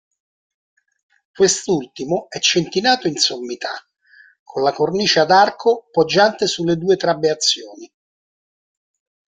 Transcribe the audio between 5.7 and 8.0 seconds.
poggiante sulle due trabeazioni.